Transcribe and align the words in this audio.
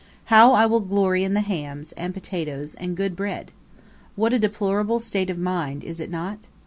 How 0.33 0.53
I 0.53 0.65
will 0.65 0.79
glory 0.79 1.23
in 1.23 1.35
the 1.35 1.41
hams, 1.41 1.91
and 1.91 2.11
potatoes, 2.11 2.73
and 2.73 2.97
good 2.97 3.15
bread! 3.15 3.51
What 4.15 4.33
a 4.33 4.39
deplorable 4.39 4.99
state 4.99 5.29
of 5.29 5.37
mind, 5.37 5.83
is 5.83 5.99
it 5.99 6.09
not? 6.09 6.47